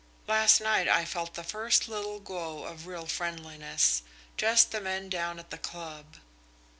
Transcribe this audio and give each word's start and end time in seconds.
Last 0.25 0.59
night 0.59 0.87
I 0.87 1.05
felt 1.05 1.35
the 1.35 1.43
first 1.43 1.87
little 1.87 2.19
glow 2.19 2.63
of 2.63 2.87
real 2.87 3.05
friendliness 3.05 4.01
just 4.35 4.71
the 4.71 4.81
men 4.81 5.09
down 5.09 5.37
at 5.37 5.51
the 5.51 5.59
club." 5.59 6.15